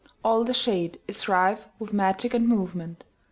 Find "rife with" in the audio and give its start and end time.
1.27-1.93